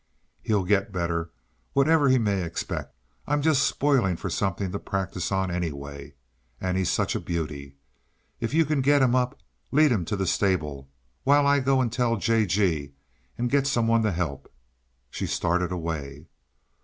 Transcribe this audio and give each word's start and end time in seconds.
"He'll 0.41 0.63
GET 0.63 0.91
better, 0.91 1.29
whatever 1.73 2.09
he 2.09 2.17
may 2.17 2.41
expect. 2.43 2.97
I'm 3.27 3.39
just 3.39 3.61
spoiling 3.61 4.15
for 4.17 4.31
something 4.31 4.71
to 4.71 4.79
practice 4.79 5.31
on, 5.31 5.51
anyway 5.51 6.15
and 6.59 6.75
he's 6.75 6.89
such 6.89 7.13
a 7.13 7.19
beauty. 7.19 7.75
If 8.39 8.51
you 8.51 8.65
can 8.65 8.81
get 8.81 9.03
him 9.03 9.13
up, 9.13 9.37
lead 9.71 9.91
him 9.91 10.03
to 10.05 10.15
the 10.15 10.25
stable 10.25 10.89
while 11.23 11.45
I 11.45 11.59
go 11.59 11.81
and 11.81 11.93
tell 11.93 12.17
J. 12.17 12.47
G. 12.47 12.93
and 13.37 13.47
get 13.47 13.67
some 13.67 13.87
one 13.87 14.01
to 14.01 14.11
help." 14.11 14.51
She 15.11 15.27
started 15.27 15.71
away. 15.71 16.25